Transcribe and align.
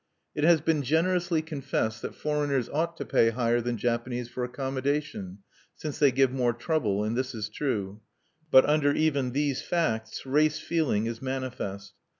It 0.33 0.43
has 0.43 0.61
been 0.61 0.81
generously 0.81 1.43
confessed 1.43 2.01
that 2.01 2.15
foreigners 2.15 2.67
ought 2.69 2.97
to 2.97 3.05
pay 3.05 3.29
higher 3.29 3.61
than 3.61 3.77
Japanese 3.77 4.27
for 4.29 4.43
accommodation, 4.43 5.43
since 5.75 5.99
they 5.99 6.11
give 6.11 6.31
more 6.31 6.53
trouble; 6.53 7.03
and 7.03 7.15
this 7.15 7.35
is 7.35 7.49
true. 7.49 8.01
But 8.49 8.65
under 8.67 8.93
even 8.93 9.33
these 9.33 9.61
facts 9.61 10.25
race 10.25 10.57
feeling 10.57 11.05
is 11.05 11.21
manifest. 11.21 11.93